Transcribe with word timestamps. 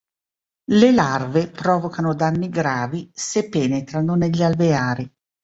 Le 0.71 0.91
larve 0.91 1.51
provocano 1.51 2.15
danni 2.15 2.49
gravi 2.49 3.11
se 3.13 3.49
penetrano 3.49 4.15
negli 4.15 4.41
alveari. 4.41 5.07